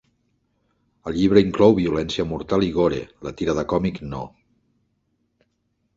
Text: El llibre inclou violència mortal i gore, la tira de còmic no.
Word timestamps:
El 1.09 1.15
llibre 1.17 1.43
inclou 1.47 1.75
violència 1.81 2.27
mortal 2.31 2.65
i 2.69 2.71
gore, 2.79 3.03
la 3.29 3.35
tira 3.43 3.59
de 3.61 3.67
còmic 3.75 4.03
no. 4.15 4.27